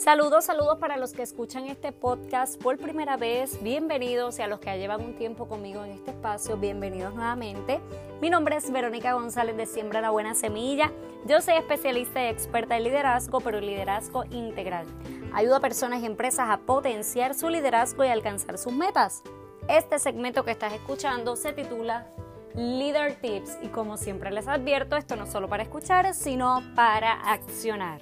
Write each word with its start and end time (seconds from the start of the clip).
Saludos, 0.00 0.46
saludos 0.46 0.78
para 0.78 0.96
los 0.96 1.12
que 1.12 1.20
escuchan 1.20 1.66
este 1.66 1.92
podcast 1.92 2.58
por 2.58 2.78
primera 2.78 3.18
vez. 3.18 3.62
Bienvenidos 3.62 4.38
y 4.38 4.42
a 4.42 4.46
los 4.46 4.58
que 4.58 4.78
llevan 4.78 5.02
un 5.02 5.14
tiempo 5.14 5.46
conmigo 5.46 5.84
en 5.84 5.90
este 5.90 6.12
espacio, 6.12 6.56
bienvenidos 6.56 7.14
nuevamente. 7.14 7.80
Mi 8.22 8.30
nombre 8.30 8.56
es 8.56 8.72
Verónica 8.72 9.12
González 9.12 9.58
de 9.58 9.66
Siembra 9.66 10.00
la 10.00 10.08
Buena 10.08 10.34
Semilla. 10.34 10.90
Yo 11.26 11.42
soy 11.42 11.56
especialista 11.56 12.24
y 12.24 12.28
experta 12.28 12.78
en 12.78 12.84
liderazgo, 12.84 13.40
pero 13.40 13.60
liderazgo 13.60 14.24
integral. 14.30 14.86
Ayudo 15.34 15.56
a 15.56 15.60
personas 15.60 16.00
y 16.02 16.06
empresas 16.06 16.48
a 16.48 16.56
potenciar 16.56 17.34
su 17.34 17.50
liderazgo 17.50 18.02
y 18.02 18.08
alcanzar 18.08 18.56
sus 18.56 18.72
metas. 18.72 19.22
Este 19.68 19.98
segmento 19.98 20.46
que 20.46 20.52
estás 20.52 20.72
escuchando 20.72 21.36
se 21.36 21.52
titula 21.52 22.06
Leader 22.54 23.16
Tips 23.20 23.58
y 23.60 23.68
como 23.68 23.98
siempre 23.98 24.30
les 24.30 24.48
advierto, 24.48 24.96
esto 24.96 25.16
no 25.16 25.24
es 25.24 25.30
solo 25.30 25.46
para 25.46 25.62
escuchar, 25.62 26.14
sino 26.14 26.62
para 26.74 27.12
accionar. 27.12 28.00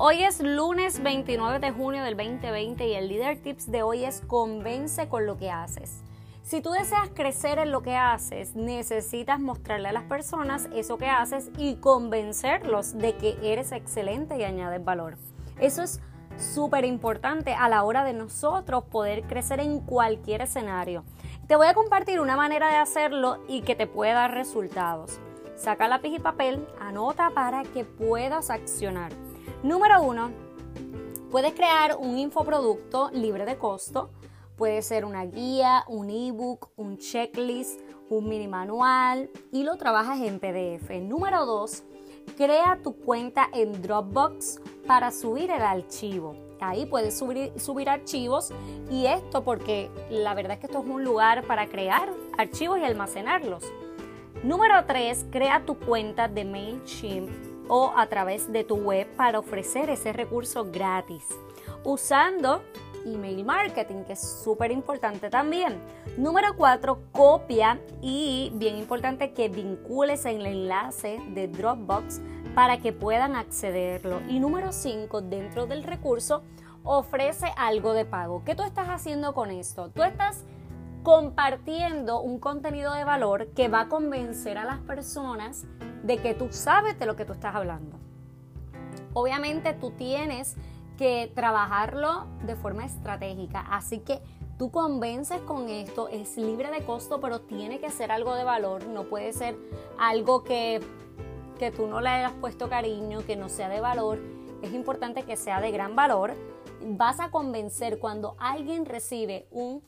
Hoy 0.00 0.22
es 0.22 0.40
lunes 0.40 1.02
29 1.02 1.58
de 1.58 1.72
junio 1.72 2.04
del 2.04 2.16
2020 2.16 2.86
y 2.86 2.94
el 2.94 3.08
Leader 3.08 3.36
Tips 3.42 3.68
de 3.68 3.82
hoy 3.82 4.04
es 4.04 4.20
convence 4.28 5.08
con 5.08 5.26
lo 5.26 5.36
que 5.36 5.50
haces. 5.50 6.04
Si 6.44 6.60
tú 6.60 6.70
deseas 6.70 7.08
crecer 7.08 7.58
en 7.58 7.72
lo 7.72 7.82
que 7.82 7.96
haces, 7.96 8.54
necesitas 8.54 9.40
mostrarle 9.40 9.88
a 9.88 9.92
las 9.92 10.04
personas 10.04 10.68
eso 10.72 10.98
que 10.98 11.08
haces 11.08 11.50
y 11.58 11.80
convencerlos 11.80 12.96
de 12.96 13.16
que 13.16 13.38
eres 13.42 13.72
excelente 13.72 14.38
y 14.38 14.44
añades 14.44 14.84
valor. 14.84 15.18
Eso 15.58 15.82
es 15.82 16.00
súper 16.36 16.84
importante 16.84 17.54
a 17.54 17.68
la 17.68 17.82
hora 17.82 18.04
de 18.04 18.12
nosotros 18.12 18.84
poder 18.84 19.24
crecer 19.24 19.58
en 19.58 19.80
cualquier 19.80 20.42
escenario. 20.42 21.02
Te 21.48 21.56
voy 21.56 21.66
a 21.66 21.74
compartir 21.74 22.20
una 22.20 22.36
manera 22.36 22.68
de 22.68 22.76
hacerlo 22.76 23.42
y 23.48 23.62
que 23.62 23.74
te 23.74 23.88
pueda 23.88 24.14
dar 24.14 24.34
resultados. 24.34 25.18
Saca 25.56 25.88
lápiz 25.88 26.14
y 26.14 26.20
papel, 26.20 26.64
anota 26.78 27.30
para 27.34 27.64
que 27.64 27.84
puedas 27.84 28.48
accionar. 28.48 29.10
Número 29.62 30.00
uno, 30.02 30.30
puedes 31.32 31.52
crear 31.52 31.96
un 31.98 32.16
infoproducto 32.16 33.10
libre 33.10 33.44
de 33.44 33.58
costo. 33.58 34.10
Puede 34.56 34.82
ser 34.82 35.04
una 35.04 35.24
guía, 35.24 35.84
un 35.88 36.10
ebook, 36.10 36.70
un 36.76 36.96
checklist, 36.96 37.80
un 38.08 38.28
mini 38.28 38.46
manual 38.46 39.28
y 39.50 39.64
lo 39.64 39.76
trabajas 39.76 40.20
en 40.20 40.38
PDF. 40.38 40.90
Número 41.02 41.44
dos, 41.44 41.82
crea 42.36 42.78
tu 42.84 42.94
cuenta 42.94 43.48
en 43.52 43.82
Dropbox 43.82 44.60
para 44.86 45.10
subir 45.10 45.50
el 45.50 45.62
archivo. 45.62 46.36
Ahí 46.60 46.86
puedes 46.86 47.18
subir, 47.18 47.52
subir, 47.58 47.88
archivos 47.88 48.52
y 48.92 49.06
esto 49.06 49.42
porque 49.42 49.90
la 50.08 50.34
verdad 50.34 50.52
es 50.52 50.58
que 50.60 50.66
esto 50.66 50.80
es 50.80 50.86
un 50.86 51.02
lugar 51.02 51.44
para 51.48 51.66
crear 51.66 52.12
archivos 52.36 52.78
y 52.78 52.84
almacenarlos. 52.84 53.64
Número 54.44 54.84
3. 54.86 55.26
Crea 55.32 55.64
tu 55.66 55.76
cuenta 55.76 56.28
de 56.28 56.44
MailChimp 56.44 57.47
o 57.68 57.92
a 57.96 58.06
través 58.08 58.52
de 58.52 58.64
tu 58.64 58.76
web 58.76 59.06
para 59.16 59.38
ofrecer 59.38 59.90
ese 59.90 60.12
recurso 60.12 60.70
gratis. 60.70 61.24
Usando 61.84 62.62
email 63.04 63.44
marketing, 63.44 64.04
que 64.04 64.14
es 64.14 64.20
súper 64.20 64.70
importante 64.70 65.30
también. 65.30 65.80
Número 66.16 66.56
4, 66.56 66.98
copia 67.12 67.80
y 68.00 68.50
bien 68.54 68.76
importante 68.76 69.32
que 69.32 69.48
vincules 69.48 70.24
en 70.24 70.40
el 70.40 70.46
enlace 70.46 71.20
de 71.34 71.48
Dropbox 71.48 72.20
para 72.54 72.78
que 72.78 72.92
puedan 72.92 73.36
accederlo. 73.36 74.20
Y 74.28 74.40
número 74.40 74.72
5, 74.72 75.22
dentro 75.22 75.66
del 75.66 75.84
recurso, 75.84 76.42
ofrece 76.84 77.46
algo 77.56 77.92
de 77.92 78.04
pago. 78.04 78.42
¿Qué 78.44 78.54
tú 78.54 78.62
estás 78.62 78.88
haciendo 78.88 79.34
con 79.34 79.50
esto? 79.50 79.90
Tú 79.90 80.02
estás 80.02 80.44
compartiendo 81.02 82.20
un 82.20 82.38
contenido 82.38 82.92
de 82.94 83.04
valor 83.04 83.48
que 83.54 83.68
va 83.68 83.82
a 83.82 83.88
convencer 83.88 84.58
a 84.58 84.64
las 84.64 84.80
personas 84.80 85.64
de 86.02 86.18
que 86.18 86.34
tú 86.34 86.48
sabes 86.50 86.98
de 86.98 87.06
lo 87.06 87.16
que 87.16 87.24
tú 87.24 87.32
estás 87.32 87.54
hablando. 87.54 87.98
Obviamente 89.14 89.72
tú 89.74 89.90
tienes 89.92 90.56
que 90.96 91.30
trabajarlo 91.34 92.26
de 92.44 92.56
forma 92.56 92.84
estratégica, 92.84 93.60
así 93.70 94.00
que 94.00 94.20
tú 94.58 94.70
convences 94.70 95.40
con 95.42 95.68
esto, 95.68 96.08
es 96.08 96.36
libre 96.36 96.70
de 96.70 96.84
costo, 96.84 97.20
pero 97.20 97.40
tiene 97.40 97.78
que 97.78 97.90
ser 97.90 98.10
algo 98.10 98.34
de 98.34 98.44
valor, 98.44 98.86
no 98.88 99.04
puede 99.04 99.32
ser 99.32 99.56
algo 99.98 100.42
que, 100.42 100.80
que 101.58 101.70
tú 101.70 101.86
no 101.86 102.00
le 102.00 102.08
hayas 102.08 102.32
puesto 102.32 102.68
cariño, 102.68 103.24
que 103.24 103.36
no 103.36 103.48
sea 103.48 103.68
de 103.68 103.80
valor, 103.80 104.18
es 104.62 104.72
importante 104.72 105.22
que 105.22 105.36
sea 105.36 105.60
de 105.60 105.70
gran 105.70 105.94
valor. 105.94 106.34
Vas 106.80 107.20
a 107.20 107.30
convencer 107.30 107.98
cuando 107.98 108.36
alguien 108.38 108.84
recibe 108.84 109.46
un 109.50 109.82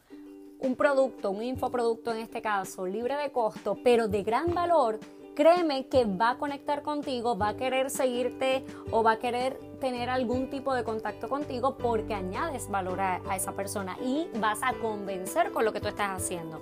un 0.63 0.77
producto, 0.77 1.31
un 1.31 1.43
infoproducto 1.43 2.13
en 2.13 2.19
este 2.19 2.43
caso, 2.43 2.87
libre 2.87 3.17
de 3.17 3.33
costo, 3.33 3.79
pero 3.83 4.09
de 4.09 4.23
gran 4.23 4.55
valor, 4.55 4.99
créeme 5.41 5.87
que 5.87 6.05
va 6.05 6.33
a 6.33 6.37
conectar 6.37 6.83
contigo, 6.83 7.35
va 7.35 7.49
a 7.49 7.57
querer 7.57 7.89
seguirte 7.89 8.63
o 8.91 9.03
va 9.03 9.13
a 9.13 9.19
querer 9.19 9.59
tener 9.81 10.11
algún 10.11 10.51
tipo 10.51 10.75
de 10.75 10.85
contacto 10.85 11.31
contigo 11.31 11.79
porque 11.79 12.13
añades 12.13 12.69
valor 12.69 13.01
a, 13.01 13.23
esa 13.35 13.53
persona 13.53 13.97
y 14.05 14.29
vas 14.39 14.59
a 14.63 14.75
convencer 14.75 15.51
con 15.51 15.65
lo 15.65 15.73
que 15.73 15.81
tú 15.81 15.89
estás 15.89 16.11
haciendo. 16.11 16.61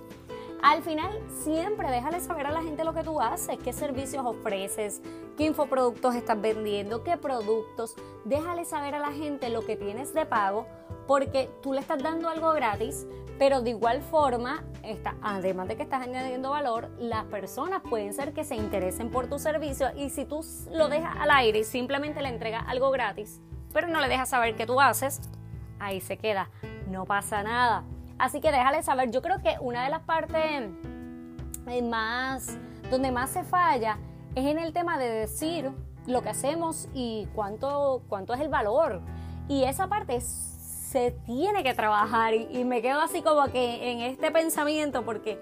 Al 0.62 0.84
final, 0.84 1.10
siempre 1.42 1.90
déjale 1.90 2.20
saber 2.20 2.46
a 2.46 2.52
la 2.52 2.62
gente 2.62 2.84
lo 2.84 2.94
que 2.94 3.02
tú 3.02 3.20
haces, 3.20 3.58
qué 3.64 3.72
servicios 3.72 4.24
ofreces, 4.24 5.02
qué 5.36 5.46
infoproductos 5.46 6.14
estás 6.14 6.40
vendiendo, 6.40 7.02
qué 7.02 7.16
productos. 7.16 7.96
Déjale 8.24 8.64
saber 8.64 8.94
a 8.94 9.00
la 9.00 9.10
gente 9.10 9.50
lo 9.50 9.66
que 9.66 9.76
tienes 9.76 10.14
de 10.14 10.24
pago 10.24 10.68
porque 11.08 11.50
tú 11.62 11.72
le 11.72 11.80
estás 11.80 12.00
dando 12.02 12.28
algo 12.28 12.52
gratis, 12.52 13.06
pero 13.38 13.62
de 13.62 13.70
igual 13.70 14.02
forma, 14.02 14.62
está, 14.82 15.16
además 15.22 15.66
de 15.66 15.76
que 15.76 15.82
estás 15.82 16.02
añadiendo 16.02 16.50
valor, 16.50 16.90
las 16.98 17.24
personas 17.24 17.80
pueden 17.88 18.12
ser 18.12 18.34
que 18.34 18.44
se 18.44 18.56
interesen 18.56 19.10
por 19.10 19.26
tu 19.26 19.38
servicio 19.38 19.88
y 19.96 20.10
si 20.10 20.26
tú 20.26 20.44
lo 20.70 20.88
dejas 20.88 21.16
al 21.18 21.30
aire 21.30 21.60
y 21.60 21.64
simplemente 21.64 22.20
le 22.20 22.28
entregas 22.28 22.64
algo 22.68 22.90
gratis, 22.90 23.40
pero 23.72 23.88
no 23.88 24.00
le 24.00 24.08
dejas 24.08 24.28
saber 24.28 24.54
qué 24.54 24.66
tú 24.66 24.82
haces, 24.82 25.22
ahí 25.80 26.02
se 26.02 26.18
queda, 26.18 26.50
no 26.90 27.06
pasa 27.06 27.42
nada. 27.42 27.84
Así 28.18 28.40
que 28.42 28.52
déjale 28.52 28.82
saber, 28.82 29.10
yo 29.10 29.22
creo 29.22 29.40
que 29.40 29.56
una 29.60 29.84
de 29.84 29.90
las 29.90 30.02
partes 30.02 30.68
eh, 31.68 31.82
más, 31.82 32.58
donde 32.90 33.12
más 33.12 33.30
se 33.30 33.44
falla 33.44 33.98
es 34.34 34.44
en 34.44 34.58
el 34.58 34.74
tema 34.74 34.98
de 34.98 35.08
decir 35.08 35.70
lo 36.06 36.20
que 36.20 36.28
hacemos 36.28 36.86
y 36.92 37.28
cuánto, 37.34 38.02
cuánto 38.10 38.34
es 38.34 38.40
el 38.40 38.48
valor. 38.48 39.00
Y 39.48 39.64
esa 39.64 39.86
parte 39.86 40.16
es 40.16 40.57
se 40.90 41.10
tiene 41.26 41.62
que 41.62 41.74
trabajar 41.74 42.32
y, 42.34 42.64
me 42.64 42.80
quedo 42.80 43.00
así 43.00 43.20
como 43.20 43.44
que 43.52 43.92
en 43.92 44.00
este 44.00 44.30
pensamiento 44.30 45.04
porque 45.04 45.38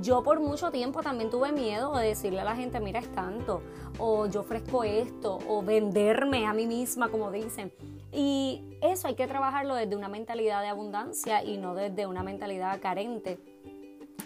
yo 0.00 0.22
por 0.22 0.40
mucho 0.40 0.70
tiempo 0.70 1.02
también 1.02 1.28
tuve 1.28 1.52
miedo 1.52 1.94
de 1.96 2.08
decirle 2.08 2.40
a 2.40 2.44
la 2.44 2.56
gente, 2.56 2.80
mira, 2.80 3.00
es 3.00 3.12
tanto, 3.12 3.62
o 3.98 4.26
yo 4.26 4.40
ofrezco 4.40 4.84
esto, 4.84 5.38
o 5.48 5.62
venderme 5.62 6.46
a 6.46 6.52
mí 6.52 6.66
misma, 6.66 7.10
como 7.10 7.30
dicen. 7.30 7.72
Y 8.12 8.62
eso 8.82 9.08
hay 9.08 9.14
que 9.14 9.26
trabajarlo 9.26 9.74
desde 9.74 9.96
una 9.96 10.08
mentalidad 10.08 10.62
de 10.62 10.68
abundancia 10.68 11.42
y 11.42 11.56
no 11.58 11.74
desde 11.74 12.06
una 12.06 12.22
mentalidad 12.22 12.80
carente. 12.80 13.38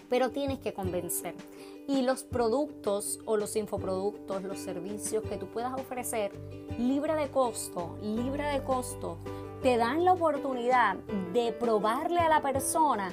Pero 0.08 0.30
tienes 0.30 0.58
que 0.58 0.72
convencer. 0.72 1.34
Y 1.88 2.02
los 2.02 2.24
productos 2.24 3.20
o 3.26 3.36
los 3.36 3.54
infoproductos, 3.56 4.42
los 4.42 4.58
servicios 4.58 5.24
que 5.24 5.36
tú 5.36 5.46
puedas 5.46 5.74
ofrecer 5.74 6.32
libre 6.78 7.14
de 7.14 7.28
costo, 7.28 7.96
libre 8.02 8.44
de 8.44 8.62
costo, 8.62 9.18
te 9.62 9.76
dan 9.76 10.04
la 10.04 10.14
oportunidad 10.14 10.96
de 11.32 11.52
probarle 11.52 12.20
a 12.20 12.28
la 12.28 12.40
persona, 12.40 13.12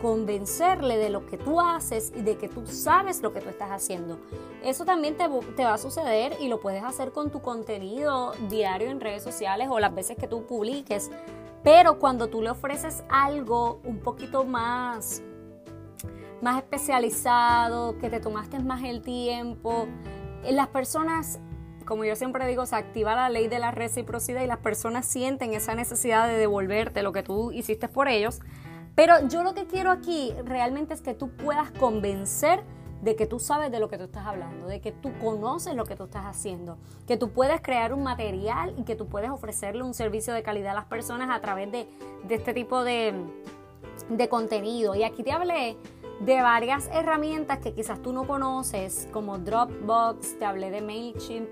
convencerle 0.00 0.96
de 0.96 1.10
lo 1.10 1.26
que 1.26 1.36
tú 1.36 1.60
haces 1.60 2.12
y 2.16 2.22
de 2.22 2.36
que 2.36 2.48
tú 2.48 2.66
sabes 2.66 3.20
lo 3.22 3.32
que 3.32 3.40
tú 3.40 3.50
estás 3.50 3.70
haciendo. 3.70 4.18
Eso 4.64 4.84
también 4.84 5.16
te, 5.16 5.26
va 5.64 5.74
a 5.74 5.78
suceder 5.78 6.36
y 6.40 6.48
lo 6.48 6.60
puedes 6.60 6.82
hacer 6.82 7.12
con 7.12 7.30
tu 7.30 7.42
contenido 7.42 8.32
diario 8.48 8.90
en 8.90 9.00
redes 9.00 9.22
sociales 9.22 9.68
o 9.70 9.78
las 9.78 9.94
veces 9.94 10.16
que 10.16 10.26
tú 10.26 10.46
publiques. 10.46 11.10
Pero 11.62 11.98
cuando 11.98 12.28
tú 12.28 12.42
le 12.42 12.50
ofreces 12.50 13.04
algo 13.08 13.80
un 13.84 13.98
poquito 14.00 14.44
más, 14.44 15.22
más 16.40 16.56
especializado, 16.56 17.98
que 17.98 18.08
te 18.08 18.20
tomaste 18.20 18.58
más 18.58 18.82
el 18.82 19.02
tiempo, 19.02 19.86
las 20.42 20.68
personas 20.68 21.38
como 21.84 22.04
yo 22.04 22.16
siempre 22.16 22.46
digo, 22.46 22.66
se 22.66 22.76
activa 22.76 23.14
la 23.14 23.28
ley 23.28 23.48
de 23.48 23.58
la 23.58 23.70
reciprocidad 23.70 24.42
y 24.42 24.46
las 24.46 24.58
personas 24.58 25.06
sienten 25.06 25.54
esa 25.54 25.74
necesidad 25.74 26.28
de 26.28 26.34
devolverte 26.36 27.02
lo 27.02 27.12
que 27.12 27.22
tú 27.22 27.52
hiciste 27.52 27.88
por 27.88 28.08
ellos. 28.08 28.40
Pero 28.94 29.26
yo 29.28 29.42
lo 29.42 29.54
que 29.54 29.66
quiero 29.66 29.90
aquí 29.90 30.34
realmente 30.44 30.94
es 30.94 31.00
que 31.00 31.14
tú 31.14 31.30
puedas 31.30 31.70
convencer 31.72 32.62
de 33.02 33.16
que 33.16 33.26
tú 33.26 33.40
sabes 33.40 33.72
de 33.72 33.80
lo 33.80 33.88
que 33.88 33.98
tú 33.98 34.04
estás 34.04 34.26
hablando, 34.26 34.68
de 34.68 34.80
que 34.80 34.92
tú 34.92 35.12
conoces 35.20 35.74
lo 35.74 35.84
que 35.84 35.96
tú 35.96 36.04
estás 36.04 36.24
haciendo, 36.24 36.78
que 37.06 37.16
tú 37.16 37.30
puedes 37.30 37.60
crear 37.60 37.92
un 37.92 38.04
material 38.04 38.74
y 38.78 38.84
que 38.84 38.94
tú 38.94 39.08
puedes 39.08 39.30
ofrecerle 39.30 39.82
un 39.82 39.92
servicio 39.92 40.32
de 40.32 40.42
calidad 40.42 40.70
a 40.70 40.74
las 40.74 40.84
personas 40.84 41.28
a 41.30 41.40
través 41.40 41.72
de, 41.72 41.88
este 42.28 42.54
tipo 42.54 42.84
de, 42.84 43.12
de 44.08 44.28
contenido. 44.28 44.94
Y 44.94 45.02
aquí 45.02 45.24
te 45.24 45.32
hablé 45.32 45.76
de 46.24 46.40
varias 46.40 46.88
herramientas 46.92 47.58
que 47.58 47.74
quizás 47.74 48.00
tú 48.00 48.12
no 48.12 48.26
conoces, 48.28 49.08
como 49.12 49.38
Dropbox, 49.38 50.38
te 50.38 50.44
hablé 50.44 50.70
de 50.70 50.80
MailChimp, 50.80 51.48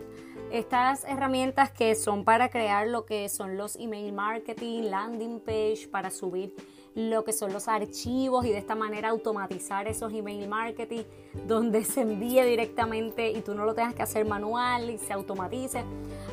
estas 0.53 1.05
herramientas 1.05 1.73
que 1.73 1.97
son 1.97 2.25
para 2.25 2.51
crear 2.51 2.87
lo 2.87 3.05
que 3.05 3.29
son 3.29 3.57
los 3.57 3.75
email 3.75 4.13
marketing, 4.13 4.85
landing 4.85 5.41
page, 5.41 5.89
para 5.91 6.11
subir 6.11 6.55
lo 6.95 7.25
que 7.25 7.33
son 7.33 7.53
los 7.53 7.69
archivos 7.69 8.45
y 8.45 8.51
de 8.51 8.59
esta 8.59 8.75
manera 8.75 9.11
automatizar 9.11 9.87
esos 9.87 10.13
email 10.13 10.49
marketing 10.49 11.03
donde 11.47 11.85
se 11.85 12.03
envíe 12.03 12.43
directamente 12.43 13.31
y 13.31 13.43
tú 13.43 13.55
no 13.55 13.65
lo 13.65 13.75
tengas 13.75 13.95
que 13.95 14.03
hacer 14.03 14.25
manual 14.27 14.91
y 14.91 14.99
se 14.99 15.13
automatice. 15.13 15.85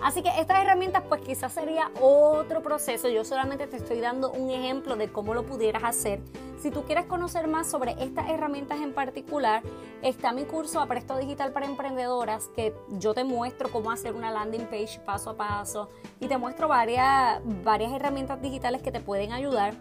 Así 0.01 0.21
que 0.21 0.30
estas 0.39 0.63
herramientas 0.63 1.04
pues 1.07 1.21
quizás 1.21 1.54
sería 1.54 1.92
otro 2.01 2.62
proceso. 2.62 3.07
Yo 3.09 3.24
solamente 3.24 3.68
te 3.68 3.77
estoy 3.77 4.00
dando 4.00 4.31
un 4.31 4.50
ejemplo 4.50 4.95
de 4.95 5.12
cómo 5.12 5.33
lo 5.33 5.45
pudieras 5.45 5.83
hacer. 5.83 6.19
Si 6.59 6.71
tú 6.71 6.83
quieres 6.83 7.06
conocer 7.06 7.48
más 7.48 7.69
sobre 7.69 7.92
estas 8.04 8.30
herramientas 8.30 8.81
en 8.81 8.94
particular, 8.94 9.62
está 10.01 10.33
mi 10.33 10.45
curso 10.45 10.80
Apresto 10.80 11.18
Digital 11.18 11.51
para 11.51 11.68
Emprendedoras 11.68 12.50
que 12.56 12.74
yo 12.98 13.13
te 13.13 13.24
muestro 13.24 13.69
cómo 13.69 13.92
hacer 13.92 14.15
una 14.15 14.31
landing 14.31 14.65
page 14.65 15.00
paso 15.06 15.31
a 15.31 15.38
paso 15.38 15.89
y 16.19 16.27
te 16.27 16.38
muestro 16.38 16.68
varias, 16.68 17.42
varias 17.63 17.92
herramientas 17.92 18.42
digitales 18.42 18.81
que 18.81 18.92
te 18.92 19.00
pueden 19.00 19.33
ayudar. 19.33 19.75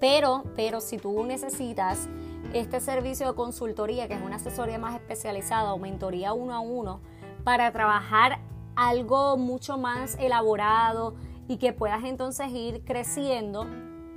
Pero, 0.00 0.44
pero 0.54 0.80
si 0.80 0.98
tú 0.98 1.24
necesitas 1.24 2.08
este 2.52 2.80
servicio 2.80 3.28
de 3.28 3.34
consultoría, 3.34 4.08
que 4.08 4.14
es 4.14 4.22
una 4.22 4.36
asesoría 4.36 4.78
más 4.78 4.94
especializada 4.94 5.72
o 5.72 5.78
mentoría 5.78 6.32
uno 6.32 6.54
a 6.54 6.60
uno, 6.60 7.00
para 7.44 7.70
trabajar 7.72 8.40
algo 8.74 9.36
mucho 9.36 9.78
más 9.78 10.16
elaborado 10.20 11.14
y 11.48 11.58
que 11.58 11.72
puedas 11.72 12.04
entonces 12.04 12.50
ir 12.50 12.82
creciendo, 12.84 13.66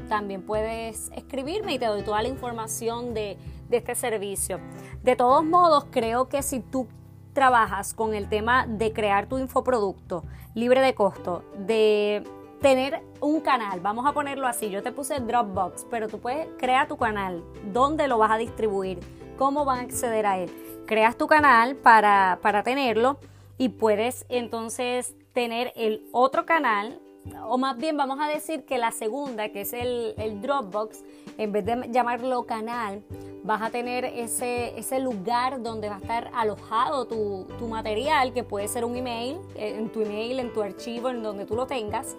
también 0.07 0.41
puedes 0.41 1.11
escribirme 1.15 1.73
y 1.73 1.79
te 1.79 1.85
doy 1.85 2.01
toda 2.01 2.21
la 2.21 2.27
información 2.27 3.13
de, 3.13 3.37
de 3.69 3.77
este 3.77 3.95
servicio. 3.95 4.59
De 5.03 5.15
todos 5.15 5.45
modos, 5.45 5.85
creo 5.91 6.27
que 6.27 6.41
si 6.41 6.59
tú 6.59 6.87
trabajas 7.33 7.93
con 7.93 8.13
el 8.13 8.27
tema 8.27 8.65
de 8.67 8.91
crear 8.91 9.27
tu 9.27 9.37
infoproducto 9.37 10.23
libre 10.55 10.81
de 10.81 10.95
costo, 10.95 11.43
de 11.57 12.23
tener 12.61 13.01
un 13.21 13.41
canal, 13.41 13.79
vamos 13.79 14.05
a 14.05 14.13
ponerlo 14.13 14.47
así, 14.47 14.69
yo 14.69 14.83
te 14.83 14.91
puse 14.91 15.19
Dropbox, 15.19 15.85
pero 15.89 16.07
tú 16.07 16.19
puedes 16.19 16.47
crear 16.57 16.87
tu 16.87 16.97
canal, 16.97 17.43
dónde 17.71 18.07
lo 18.07 18.17
vas 18.17 18.31
a 18.31 18.37
distribuir, 18.37 18.99
cómo 19.37 19.65
van 19.65 19.79
a 19.79 19.81
acceder 19.83 20.25
a 20.25 20.37
él. 20.37 20.49
Creas 20.85 21.17
tu 21.17 21.27
canal 21.27 21.75
para, 21.75 22.39
para 22.41 22.63
tenerlo 22.63 23.17
y 23.57 23.69
puedes 23.69 24.25
entonces 24.29 25.15
tener 25.33 25.71
el 25.75 26.07
otro 26.11 26.45
canal, 26.45 26.99
o 27.47 27.57
más 27.57 27.77
bien 27.77 27.95
vamos 27.95 28.19
a 28.19 28.27
decir 28.27 28.65
que 28.65 28.77
la 28.77 28.91
segunda, 28.91 29.49
que 29.49 29.61
es 29.61 29.73
el, 29.73 30.41
Dropbox, 30.41 31.03
en 31.37 31.51
vez 31.51 31.65
de 31.65 31.87
llamarlo 31.91 32.43
canal, 32.43 33.03
vas 33.43 33.61
a 33.61 33.69
tener 33.69 34.03
ese, 34.03 34.77
ese 34.77 34.99
lugar 34.99 35.61
donde 35.61 35.87
va 35.87 35.95
a 35.95 35.99
estar 35.99 36.31
alojado 36.33 37.05
tu, 37.05 37.47
tu 37.57 37.67
material, 37.67 38.33
que 38.33 38.43
puede 38.43 38.67
ser 38.67 38.83
un 38.83 38.97
email, 38.97 39.39
eh, 39.55 39.75
en 39.77 39.89
tu 39.89 40.01
email, 40.01 40.39
en 40.39 40.51
tu 40.51 40.61
archivo, 40.61 41.09
en 41.09 41.23
donde 41.23 41.45
tú 41.45 41.55
lo 41.55 41.67
tengas 41.67 42.17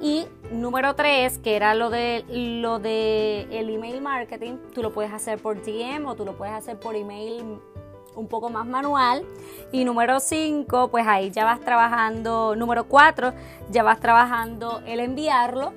y 0.00 0.26
número 0.52 0.94
tres, 0.94 1.38
que 1.38 1.56
era 1.56 1.74
lo 1.74 1.90
de 1.90 2.24
lo 2.28 2.78
de 2.78 3.48
el 3.50 3.68
email 3.70 4.00
marketing, 4.00 4.58
tú 4.72 4.82
lo 4.82 4.92
puedes 4.92 5.12
hacer 5.12 5.38
por 5.40 5.60
DM 5.62 6.06
o 6.06 6.14
tú 6.14 6.24
lo 6.24 6.36
puedes 6.36 6.54
hacer 6.54 6.78
por 6.78 6.94
email 6.94 7.58
un 8.14 8.28
poco 8.28 8.50
más 8.50 8.66
manual. 8.66 9.24
Y 9.72 9.84
número 9.84 10.20
cinco, 10.20 10.88
pues 10.88 11.06
ahí 11.06 11.30
ya 11.30 11.44
vas 11.44 11.60
trabajando, 11.60 12.54
número 12.56 12.84
cuatro, 12.84 13.32
ya 13.70 13.82
vas 13.82 14.00
trabajando 14.00 14.82
el 14.86 15.00
enviarlo, 15.00 15.72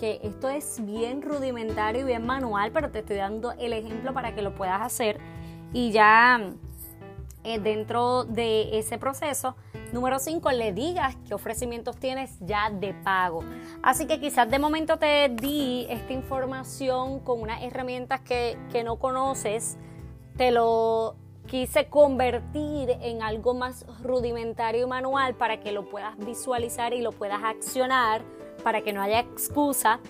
que 0.00 0.20
esto 0.22 0.48
es 0.48 0.84
bien 0.84 1.22
rudimentario 1.22 2.02
y 2.02 2.04
bien 2.04 2.24
manual, 2.24 2.70
pero 2.72 2.90
te 2.90 3.00
estoy 3.00 3.16
dando 3.16 3.52
el 3.52 3.72
ejemplo 3.72 4.14
para 4.14 4.34
que 4.34 4.42
lo 4.42 4.54
puedas 4.54 4.80
hacer. 4.80 5.18
Y 5.72 5.90
ya 5.90 6.40
eh, 7.48 7.58
dentro 7.58 8.24
de 8.24 8.78
ese 8.78 8.98
proceso, 8.98 9.56
Número 9.92 10.18
5, 10.18 10.50
le 10.52 10.74
digas 10.74 11.16
qué 11.26 11.32
ofrecimientos 11.32 11.96
tienes 11.96 12.36
ya 12.40 12.68
de 12.70 12.92
pago. 12.92 13.42
Así 13.82 14.06
que 14.06 14.20
quizás 14.20 14.50
de 14.50 14.58
momento 14.58 14.98
te 14.98 15.30
di 15.30 15.86
esta 15.88 16.12
información 16.12 17.20
con 17.20 17.40
unas 17.40 17.62
herramientas 17.62 18.20
que, 18.20 18.58
que 18.70 18.84
no 18.84 18.96
conoces, 18.96 19.78
te 20.36 20.50
lo 20.50 21.16
quise 21.46 21.86
convertir 21.86 22.90
en 23.00 23.22
algo 23.22 23.54
más 23.54 23.86
rudimentario 24.02 24.84
y 24.84 24.86
manual 24.86 25.34
para 25.34 25.58
que 25.60 25.72
lo 25.72 25.88
puedas 25.88 26.18
visualizar 26.18 26.92
y 26.92 27.00
lo 27.00 27.12
puedas 27.12 27.42
accionar, 27.42 28.20
para 28.62 28.82
que 28.82 28.92
no 28.92 29.00
haya 29.00 29.20
excusa, 29.20 30.00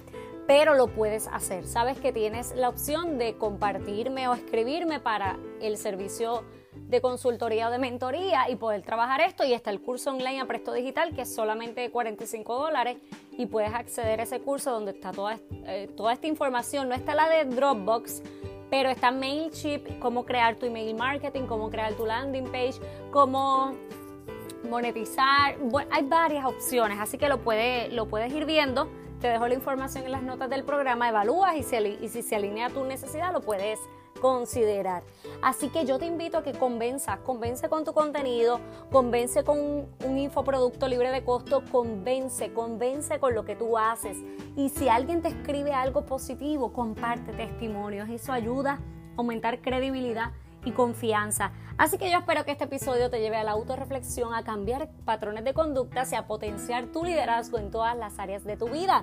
pero 0.48 0.74
lo 0.74 0.88
puedes 0.88 1.28
hacer. 1.28 1.66
Sabes 1.68 2.00
que 2.00 2.12
tienes 2.12 2.52
la 2.56 2.68
opción 2.68 3.16
de 3.16 3.36
compartirme 3.36 4.26
o 4.26 4.34
escribirme 4.34 4.98
para 4.98 5.38
el 5.60 5.76
servicio 5.76 6.42
de 6.88 7.00
consultoría 7.00 7.68
o 7.68 7.70
de 7.70 7.78
mentoría 7.78 8.48
y 8.48 8.56
poder 8.56 8.82
trabajar 8.82 9.20
esto. 9.20 9.44
Y 9.44 9.52
está 9.52 9.70
el 9.70 9.80
curso 9.80 10.10
online 10.10 10.40
a 10.40 10.46
Presto 10.46 10.72
Digital, 10.72 11.14
que 11.14 11.22
es 11.22 11.34
solamente 11.34 11.90
45 11.90 12.54
dólares 12.54 12.98
y 13.36 13.46
puedes 13.46 13.74
acceder 13.74 14.20
a 14.20 14.22
ese 14.24 14.40
curso 14.40 14.70
donde 14.70 14.92
está 14.92 15.12
toda, 15.12 15.38
eh, 15.50 15.88
toda 15.96 16.12
esta 16.12 16.26
información. 16.26 16.88
No 16.88 16.94
está 16.94 17.14
la 17.14 17.28
de 17.28 17.44
Dropbox, 17.44 18.22
pero 18.70 18.90
está 18.90 19.10
MailChimp, 19.10 19.98
cómo 19.98 20.24
crear 20.24 20.56
tu 20.56 20.66
email 20.66 20.94
marketing, 20.94 21.42
cómo 21.42 21.70
crear 21.70 21.94
tu 21.94 22.06
landing 22.06 22.50
page, 22.50 22.74
cómo 23.10 23.74
monetizar. 24.68 25.58
Bueno, 25.58 25.90
hay 25.92 26.04
varias 26.04 26.44
opciones, 26.44 26.98
así 27.00 27.18
que 27.18 27.28
lo, 27.28 27.36
lo 27.36 28.06
puedes 28.08 28.32
ir 28.32 28.44
viendo. 28.44 28.88
Te 29.20 29.28
dejo 29.28 29.48
la 29.48 29.54
información 29.54 30.04
en 30.04 30.12
las 30.12 30.22
notas 30.22 30.48
del 30.48 30.62
programa, 30.64 31.08
evalúas 31.08 31.56
y, 31.56 32.04
y 32.04 32.08
si 32.08 32.22
se 32.22 32.36
alinea 32.36 32.66
a 32.66 32.70
tu 32.70 32.84
necesidad 32.84 33.32
lo 33.32 33.40
puedes 33.40 33.80
considerar. 34.20 35.02
Así 35.42 35.68
que 35.68 35.84
yo 35.84 35.98
te 35.98 36.06
invito 36.06 36.38
a 36.38 36.42
que 36.42 36.52
convenzas, 36.52 37.18
convence 37.20 37.68
con 37.68 37.84
tu 37.84 37.92
contenido, 37.92 38.60
convence 38.90 39.44
con 39.44 39.58
un 39.58 40.18
infoproducto 40.18 40.88
libre 40.88 41.10
de 41.10 41.24
costo, 41.24 41.62
convence, 41.70 42.52
convence 42.52 43.18
con 43.18 43.34
lo 43.34 43.44
que 43.44 43.56
tú 43.56 43.78
haces. 43.78 44.16
Y 44.56 44.68
si 44.70 44.88
alguien 44.88 45.22
te 45.22 45.28
escribe 45.28 45.72
algo 45.72 46.04
positivo, 46.04 46.72
comparte 46.72 47.32
testimonios. 47.32 48.08
Eso 48.08 48.32
ayuda 48.32 48.72
a 48.72 48.80
aumentar 49.16 49.60
credibilidad 49.60 50.32
y 50.64 50.72
confianza. 50.72 51.52
Así 51.76 51.96
que 51.98 52.10
yo 52.10 52.18
espero 52.18 52.44
que 52.44 52.50
este 52.52 52.64
episodio 52.64 53.10
te 53.10 53.20
lleve 53.20 53.36
a 53.36 53.44
la 53.44 53.52
autorreflexión, 53.52 54.34
a 54.34 54.42
cambiar 54.42 54.90
patrones 55.04 55.44
de 55.44 55.54
conductas 55.54 56.12
y 56.12 56.16
a 56.16 56.26
potenciar 56.26 56.86
tu 56.86 57.04
liderazgo 57.04 57.58
en 57.58 57.70
todas 57.70 57.96
las 57.96 58.18
áreas 58.18 58.44
de 58.44 58.56
tu 58.56 58.68
vida. 58.68 59.00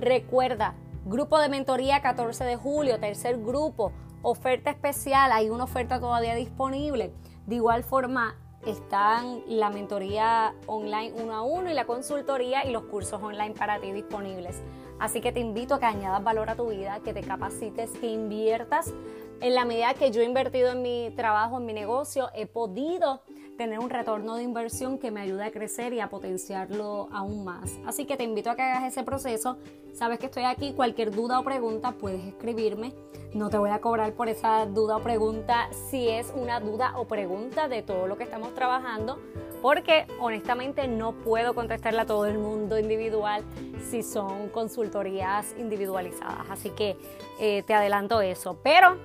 Recuerda, 0.00 0.74
grupo 1.04 1.38
de 1.38 1.48
mentoría 1.48 2.00
14 2.00 2.44
de 2.44 2.56
julio, 2.56 3.00
tercer 3.00 3.38
grupo, 3.38 3.92
oferta 4.22 4.70
especial, 4.70 5.32
hay 5.32 5.50
una 5.50 5.64
oferta 5.64 6.00
todavía 6.00 6.34
disponible. 6.34 7.12
De 7.46 7.56
igual 7.56 7.84
forma, 7.84 8.36
están 8.66 9.42
la 9.48 9.70
mentoría 9.70 10.54
online 10.66 11.12
uno 11.20 11.34
a 11.34 11.42
uno 11.42 11.70
y 11.70 11.74
la 11.74 11.84
consultoría 11.84 12.64
y 12.64 12.70
los 12.70 12.84
cursos 12.84 13.20
online 13.20 13.54
para 13.54 13.80
ti 13.80 13.90
disponibles. 13.90 14.62
Así 15.00 15.20
que 15.20 15.32
te 15.32 15.40
invito 15.40 15.74
a 15.74 15.80
que 15.80 15.86
añadas 15.86 16.22
valor 16.22 16.48
a 16.48 16.54
tu 16.54 16.68
vida, 16.68 17.00
que 17.04 17.12
te 17.12 17.22
capacites, 17.22 17.90
que 17.98 18.06
inviertas. 18.06 18.94
En 19.40 19.56
la 19.56 19.64
medida 19.64 19.94
que 19.94 20.12
yo 20.12 20.22
he 20.22 20.24
invertido 20.24 20.70
en 20.70 20.82
mi 20.82 21.12
trabajo, 21.16 21.58
en 21.58 21.66
mi 21.66 21.72
negocio, 21.72 22.30
he 22.34 22.46
podido 22.46 23.22
tener 23.56 23.78
un 23.78 23.90
retorno 23.90 24.36
de 24.36 24.42
inversión 24.42 24.98
que 24.98 25.10
me 25.10 25.20
ayude 25.20 25.44
a 25.44 25.50
crecer 25.50 25.92
y 25.92 26.00
a 26.00 26.08
potenciarlo 26.08 27.08
aún 27.12 27.44
más. 27.44 27.78
Así 27.86 28.06
que 28.06 28.16
te 28.16 28.24
invito 28.24 28.50
a 28.50 28.56
que 28.56 28.62
hagas 28.62 28.84
ese 28.84 29.04
proceso. 29.04 29.56
Sabes 29.92 30.18
que 30.18 30.26
estoy 30.26 30.44
aquí. 30.44 30.72
Cualquier 30.72 31.10
duda 31.10 31.38
o 31.38 31.44
pregunta 31.44 31.92
puedes 31.92 32.24
escribirme. 32.24 32.92
No 33.34 33.50
te 33.50 33.58
voy 33.58 33.70
a 33.70 33.80
cobrar 33.80 34.12
por 34.12 34.28
esa 34.28 34.66
duda 34.66 34.96
o 34.96 35.02
pregunta 35.02 35.68
si 35.90 36.08
es 36.08 36.32
una 36.34 36.60
duda 36.60 36.98
o 36.98 37.06
pregunta 37.06 37.68
de 37.68 37.82
todo 37.82 38.06
lo 38.06 38.16
que 38.16 38.24
estamos 38.24 38.54
trabajando, 38.54 39.18
porque 39.62 40.06
honestamente 40.20 40.86
no 40.86 41.12
puedo 41.12 41.54
contestarle 41.54 42.00
a 42.00 42.06
todo 42.06 42.26
el 42.26 42.38
mundo 42.38 42.78
individual 42.78 43.42
si 43.90 44.02
son 44.02 44.48
consultorías 44.50 45.54
individualizadas. 45.58 46.50
Así 46.50 46.70
que 46.70 46.96
eh, 47.40 47.62
te 47.62 47.72
adelanto 47.72 48.20
eso, 48.20 48.58
pero 48.62 48.96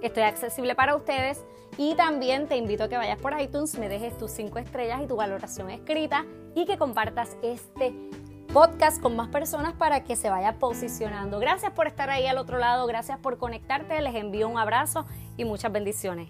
estoy 0.00 0.22
accesible 0.22 0.74
para 0.74 0.96
ustedes. 0.96 1.44
Y 1.76 1.94
también 1.96 2.46
te 2.46 2.56
invito 2.56 2.84
a 2.84 2.88
que 2.88 2.96
vayas 2.96 3.18
por 3.18 3.38
iTunes, 3.40 3.76
me 3.78 3.88
dejes 3.88 4.16
tus 4.16 4.30
cinco 4.30 4.58
estrellas 4.58 5.00
y 5.02 5.06
tu 5.06 5.16
valoración 5.16 5.70
escrita 5.70 6.24
y 6.54 6.66
que 6.66 6.78
compartas 6.78 7.36
este 7.42 7.92
podcast 8.52 9.02
con 9.02 9.16
más 9.16 9.28
personas 9.28 9.72
para 9.72 10.04
que 10.04 10.14
se 10.14 10.30
vaya 10.30 10.60
posicionando. 10.60 11.40
Gracias 11.40 11.72
por 11.72 11.88
estar 11.88 12.10
ahí 12.10 12.26
al 12.26 12.38
otro 12.38 12.58
lado, 12.58 12.86
gracias 12.86 13.18
por 13.18 13.38
conectarte, 13.38 14.00
les 14.00 14.14
envío 14.14 14.48
un 14.48 14.58
abrazo 14.58 15.04
y 15.36 15.44
muchas 15.44 15.72
bendiciones. 15.72 16.28